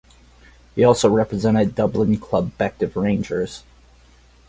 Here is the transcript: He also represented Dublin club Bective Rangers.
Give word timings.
He 0.73 0.83
also 0.83 1.09
represented 1.11 1.75
Dublin 1.75 2.17
club 2.17 2.53
Bective 2.57 2.95
Rangers. 2.95 3.61